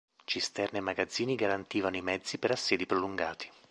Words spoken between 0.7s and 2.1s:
e magazzini garantivano i